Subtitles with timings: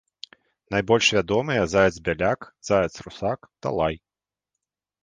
[0.75, 2.39] Найбольш вядомыя заяц-бяляк,
[2.71, 3.95] заяц-русак, талай.